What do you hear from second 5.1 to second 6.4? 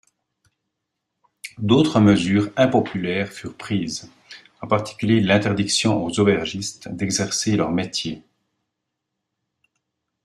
l'interdiction aux